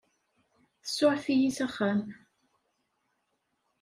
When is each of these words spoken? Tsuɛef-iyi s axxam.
Tsuɛef-iyi 0.83 1.51
s 1.57 1.59
axxam. 1.65 2.01